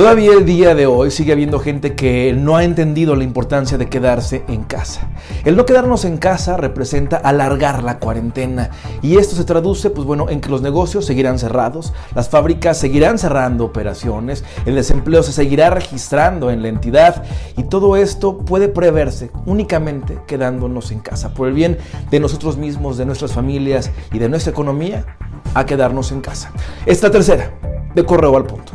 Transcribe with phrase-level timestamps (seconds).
[0.00, 3.90] Todavía el día de hoy sigue habiendo gente que no ha entendido la importancia de
[3.90, 5.10] quedarse en casa.
[5.44, 8.70] El no quedarnos en casa representa alargar la cuarentena
[9.02, 13.18] y esto se traduce, pues bueno, en que los negocios seguirán cerrados, las fábricas seguirán
[13.18, 17.22] cerrando operaciones, el desempleo se seguirá registrando en la entidad
[17.58, 21.76] y todo esto puede preverse únicamente quedándonos en casa por el bien
[22.10, 25.04] de nosotros mismos, de nuestras familias y de nuestra economía
[25.52, 26.50] a quedarnos en casa.
[26.86, 27.52] Esta tercera,
[27.94, 28.69] de correo al punto.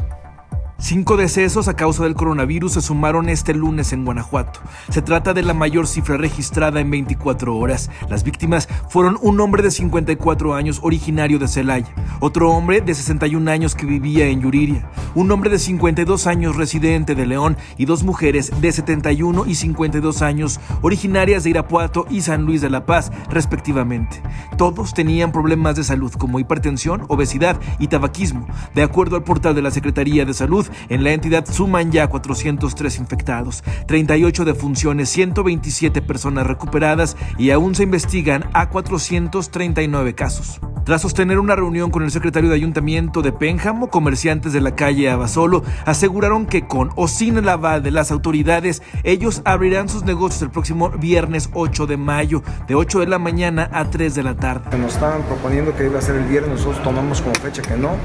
[0.88, 4.60] Cinco decesos a causa del coronavirus se sumaron este lunes en Guanajuato.
[4.92, 7.90] Se trata de la mayor cifra registrada en 24 horas.
[8.08, 13.50] Las víctimas fueron un hombre de 54 años originario de Celaya, otro hombre de 61
[13.50, 18.04] años que vivía en Yuriria, un hombre de 52 años residente de León y dos
[18.04, 23.12] mujeres de 71 y 52 años originarias de Irapuato y San Luis de la Paz,
[23.32, 24.22] respectivamente.
[24.56, 29.64] Todos tenían problemas de salud como hipertensión, obesidad y tabaquismo, de acuerdo al portal de
[29.64, 36.48] la Secretaría de Salud en la entidad suman ya 403 infectados, 38 defunciones, 127 personas
[36.48, 40.60] recuperadas y aún se investigan a 439 casos.
[40.86, 45.10] Tras sostener una reunión con el secretario de Ayuntamiento de Pénjamo, comerciantes de la calle
[45.10, 50.44] Abasolo aseguraron que con o sin el aval de las autoridades, ellos abrirán sus negocios
[50.44, 54.36] el próximo viernes 8 de mayo, de 8 de la mañana a 3 de la
[54.36, 54.78] tarde.
[54.78, 57.96] Nos estaban proponiendo que iba a ser el viernes, nosotros tomamos como fecha que no,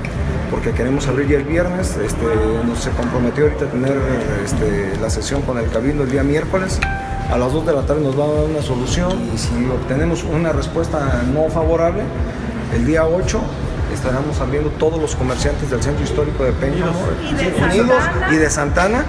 [0.50, 1.96] porque queremos abrir ya el viernes.
[1.96, 2.24] Este,
[2.66, 3.96] nos se comprometió ahorita a tener
[4.44, 6.80] este, la sesión con el Cabildo el día miércoles.
[7.30, 10.24] A las 2 de la tarde nos va a dar una solución y si obtenemos
[10.24, 12.02] una respuesta no favorable,
[12.74, 13.40] el día 8
[13.94, 16.98] estaremos abriendo todos los comerciantes del centro histórico de Pénjamo,
[17.70, 19.04] Unidos y de Santana,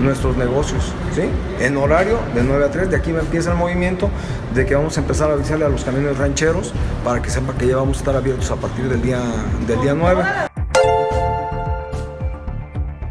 [0.00, 1.22] nuestros negocios, ¿sí?
[1.60, 4.08] En horario de 9 a 3, de aquí empieza el movimiento
[4.54, 6.72] de que vamos a empezar a avisarle a los camiones rancheros
[7.04, 9.20] para que sepa que ya vamos a estar abiertos a partir del día,
[9.66, 10.53] del día 9.